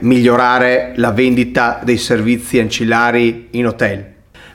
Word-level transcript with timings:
migliorare 0.00 0.92
la 0.96 1.12
vendita 1.12 1.80
dei 1.82 1.98
servizi 1.98 2.58
ancillari 2.58 3.48
in 3.52 3.66
hotel? 3.66 4.04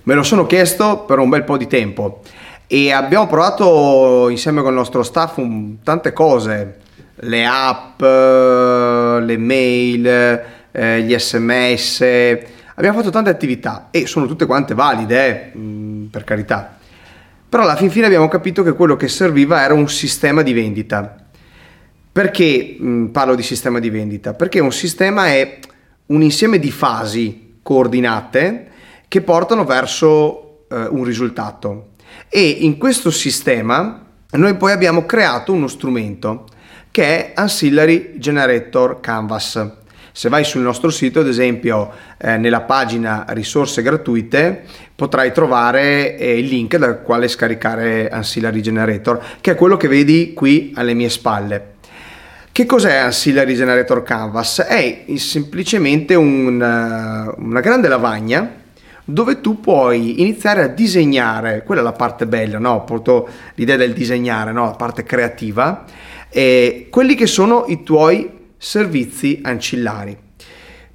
Me 0.03 0.13
lo 0.15 0.23
sono 0.23 0.45
chiesto 0.45 0.99
per 0.99 1.19
un 1.19 1.29
bel 1.29 1.43
po' 1.43 1.57
di 1.57 1.67
tempo 1.67 2.21
e 2.67 2.91
abbiamo 2.91 3.27
provato 3.27 4.29
insieme 4.29 4.61
con 4.61 4.71
il 4.71 4.77
nostro 4.77 5.03
staff 5.03 5.37
un, 5.37 5.81
tante 5.83 6.11
cose, 6.11 6.79
le 7.15 7.45
app, 7.45 8.01
le 8.01 9.37
mail, 9.37 10.41
eh, 10.71 11.01
gli 11.01 11.17
sms, 11.17 12.01
abbiamo 12.75 12.97
fatto 12.97 13.11
tante 13.11 13.29
attività 13.29 13.89
e 13.91 14.07
sono 14.07 14.25
tutte 14.25 14.45
quante 14.45 14.73
valide, 14.73 15.51
eh, 15.53 15.57
mm, 15.57 16.05
per 16.05 16.23
carità. 16.23 16.77
Però 17.47 17.63
alla 17.63 17.75
fin 17.75 17.91
fine 17.91 18.07
abbiamo 18.07 18.27
capito 18.27 18.63
che 18.63 18.73
quello 18.73 18.95
che 18.95 19.07
serviva 19.07 19.63
era 19.63 19.75
un 19.75 19.87
sistema 19.87 20.41
di 20.41 20.53
vendita. 20.53 21.22
Perché 22.13 22.75
mh, 22.77 23.05
parlo 23.05 23.33
di 23.33 23.41
sistema 23.41 23.79
di 23.79 23.89
vendita? 23.89 24.35
Perché 24.35 24.59
un 24.59 24.71
sistema 24.71 25.29
è 25.29 25.57
un 26.05 26.21
insieme 26.21 26.59
di 26.59 26.69
fasi 26.69 27.55
coordinate 27.63 28.67
che 29.07 29.21
portano 29.21 29.65
verso 29.65 30.67
eh, 30.69 30.85
un 30.91 31.03
risultato. 31.05 31.93
E 32.29 32.47
in 32.47 32.77
questo 32.77 33.09
sistema 33.09 34.05
noi 34.33 34.55
poi 34.57 34.73
abbiamo 34.73 35.07
creato 35.07 35.53
uno 35.53 35.67
strumento 35.67 36.45
che 36.91 37.03
è 37.03 37.31
Ancillary 37.33 38.19
Generator 38.19 38.99
Canvas. 38.99 39.71
Se 40.11 40.29
vai 40.29 40.43
sul 40.43 40.61
nostro 40.61 40.91
sito, 40.91 41.21
ad 41.21 41.27
esempio, 41.27 41.91
eh, 42.19 42.37
nella 42.37 42.61
pagina 42.61 43.25
risorse 43.29 43.81
gratuite, 43.81 44.61
potrai 44.93 45.33
trovare 45.33 46.15
eh, 46.15 46.37
il 46.37 46.45
link 46.45 46.77
dal 46.77 47.01
quale 47.01 47.27
scaricare 47.27 48.07
Ancillary 48.09 48.61
Generator, 48.61 49.19
che 49.41 49.53
è 49.53 49.55
quello 49.55 49.77
che 49.77 49.87
vedi 49.87 50.33
qui 50.33 50.71
alle 50.75 50.93
mie 50.93 51.09
spalle. 51.09 51.72
Che 52.53 52.67
cos'è 52.67 52.97
Ancillary 52.97 53.55
Generator 53.55 54.03
Canvas? 54.03 54.59
È 54.59 55.05
semplicemente 55.15 56.13
un, 56.13 56.53
una 56.53 57.59
grande 57.61 57.87
lavagna 57.87 58.47
dove 59.03 59.41
tu 59.41 59.59
puoi 59.59 60.21
iniziare 60.21 60.61
a 60.61 60.67
disegnare, 60.67 61.63
quella 61.63 61.81
è 61.81 61.83
la 61.83 61.93
parte 61.93 62.27
bella, 62.27 62.59
no? 62.59 62.83
Porto 62.83 63.27
l'idea 63.55 63.75
del 63.75 63.93
disegnare, 63.93 64.51
no? 64.51 64.65
la 64.65 64.75
parte 64.75 65.01
creativa, 65.01 65.85
e 66.29 66.89
quelli 66.91 67.15
che 67.15 67.25
sono 67.25 67.65
i 67.69 67.81
tuoi 67.81 68.29
servizi 68.55 69.39
ancillari. 69.41 70.15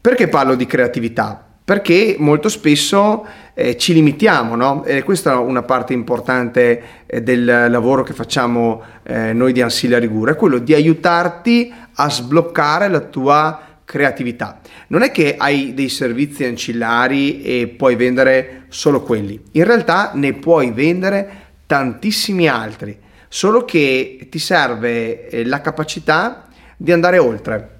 Perché 0.01 0.29
parlo 0.29 0.55
di 0.55 0.65
creatività? 0.65 1.48
Perché 1.69 2.17
molto 2.19 2.49
spesso 2.49 3.27
eh, 3.53 3.77
ci 3.77 3.93
limitiamo, 3.93 4.57
no? 4.57 4.85
E 4.85 5.03
questa 5.03 5.33
è 5.33 5.37
una 5.37 5.61
parte 5.61 5.93
importante 5.93 6.83
eh, 7.05 7.23
del 7.23 7.45
lavoro 7.45 8.03
che 8.03 8.15
facciamo 8.15 8.83
eh, 9.03 9.35
noi 9.35 9.53
di 9.53 9.61
Ancillary 9.61 10.07
Guru, 10.07 10.31
è 10.31 10.35
quello 10.35 10.57
di 10.57 10.73
aiutarti 10.73 11.71
a 11.93 12.09
sbloccare 12.09 12.89
la 12.89 13.01
tua 13.01 13.61
creatività. 13.85 14.61
Non 14.87 15.03
è 15.03 15.11
che 15.11 15.35
hai 15.37 15.75
dei 15.75 15.91
servizi 15.91 16.45
ancillari 16.45 17.43
e 17.43 17.69
puoi 17.69 17.97
vendere 17.97 18.63
solo 18.69 19.03
quelli, 19.03 19.39
in 19.53 19.65
realtà 19.65 20.13
ne 20.15 20.33
puoi 20.33 20.71
vendere 20.71 21.29
tantissimi 21.67 22.49
altri, 22.49 22.99
solo 23.29 23.67
che 23.67 24.27
ti 24.31 24.39
serve 24.39 25.29
eh, 25.29 25.45
la 25.45 25.61
capacità 25.61 26.47
di 26.79 26.93
andare 26.93 27.19
oltre, 27.19 27.78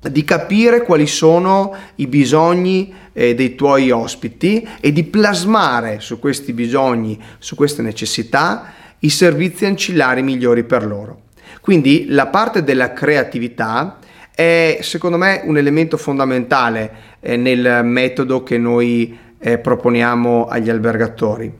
di 0.00 0.22
capire 0.22 0.82
quali 0.82 1.06
sono 1.06 1.74
i 1.96 2.06
bisogni 2.06 2.94
eh, 3.12 3.34
dei 3.34 3.56
tuoi 3.56 3.90
ospiti 3.90 4.66
e 4.80 4.92
di 4.92 5.02
plasmare 5.04 5.98
su 5.98 6.20
questi 6.20 6.52
bisogni, 6.52 7.20
su 7.38 7.56
queste 7.56 7.82
necessità, 7.82 8.72
i 9.00 9.10
servizi 9.10 9.66
ancillari 9.66 10.22
migliori 10.22 10.64
per 10.64 10.86
loro. 10.86 11.22
Quindi 11.60 12.06
la 12.08 12.28
parte 12.28 12.62
della 12.62 12.92
creatività 12.92 13.98
è 14.34 14.78
secondo 14.82 15.16
me 15.16 15.42
un 15.44 15.58
elemento 15.58 15.96
fondamentale 15.96 17.16
eh, 17.20 17.36
nel 17.36 17.80
metodo 17.84 18.44
che 18.44 18.56
noi 18.56 19.18
eh, 19.38 19.58
proponiamo 19.58 20.46
agli 20.46 20.70
albergatori. 20.70 21.52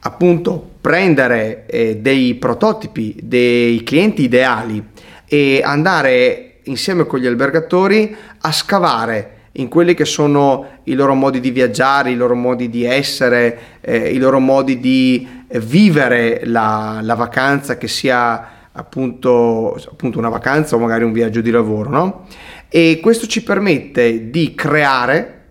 Appunto 0.00 0.72
prendere 0.80 1.66
eh, 1.66 1.96
dei 1.98 2.34
prototipi, 2.34 3.16
dei 3.22 3.82
clienti 3.82 4.22
ideali 4.22 4.84
e 5.24 5.60
andare 5.64 6.45
insieme 6.66 7.04
con 7.06 7.18
gli 7.18 7.26
albergatori 7.26 8.14
a 8.40 8.52
scavare 8.52 9.32
in 9.52 9.68
quelli 9.68 9.94
che 9.94 10.04
sono 10.04 10.80
i 10.84 10.94
loro 10.94 11.14
modi 11.14 11.40
di 11.40 11.50
viaggiare, 11.50 12.10
i 12.10 12.16
loro 12.16 12.34
modi 12.34 12.68
di 12.68 12.84
essere, 12.84 13.58
eh, 13.80 14.12
i 14.12 14.18
loro 14.18 14.38
modi 14.38 14.78
di 14.78 15.26
vivere 15.48 16.42
la, 16.44 17.00
la 17.02 17.14
vacanza 17.14 17.78
che 17.78 17.88
sia 17.88 18.68
appunto, 18.72 19.74
appunto 19.90 20.18
una 20.18 20.28
vacanza 20.28 20.76
o 20.76 20.78
magari 20.78 21.04
un 21.04 21.12
viaggio 21.12 21.40
di 21.40 21.50
lavoro, 21.50 21.90
no? 21.90 22.26
E 22.68 23.00
questo 23.00 23.26
ci 23.26 23.42
permette 23.42 24.28
di 24.30 24.54
creare 24.54 25.44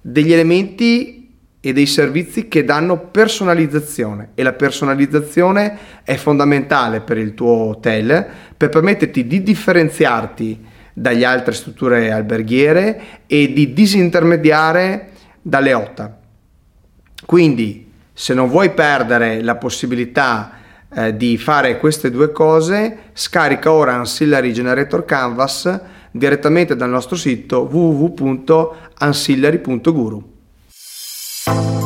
degli 0.00 0.32
elementi 0.32 1.15
e 1.66 1.72
dei 1.72 1.86
servizi 1.86 2.46
che 2.46 2.64
danno 2.64 2.96
personalizzazione 2.96 4.28
e 4.34 4.44
la 4.44 4.52
personalizzazione 4.52 5.76
è 6.04 6.14
fondamentale 6.14 7.00
per 7.00 7.18
il 7.18 7.34
tuo 7.34 7.50
hotel 7.50 8.24
per 8.56 8.68
permetterti 8.68 9.26
di 9.26 9.42
differenziarti 9.42 10.64
dalle 10.92 11.24
altre 11.24 11.54
strutture 11.54 12.12
alberghiere 12.12 13.24
e 13.26 13.52
di 13.52 13.72
disintermediare 13.72 15.08
dalle 15.42 15.74
OTA. 15.74 16.16
Quindi 17.26 17.90
se 18.12 18.32
non 18.32 18.48
vuoi 18.48 18.70
perdere 18.70 19.42
la 19.42 19.56
possibilità 19.56 20.52
eh, 20.94 21.16
di 21.16 21.36
fare 21.36 21.78
queste 21.78 22.12
due 22.12 22.30
cose, 22.30 23.10
scarica 23.12 23.72
ora 23.72 23.94
Ancillary 23.94 24.52
Generator 24.52 25.04
Canvas 25.04 25.80
direttamente 26.12 26.76
dal 26.76 26.90
nostro 26.90 27.16
sito 27.16 27.68
www.ancillary.guru. 27.68 30.34
you 31.48 31.85